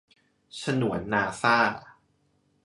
[0.61, 1.57] ฉนวนนาซ่า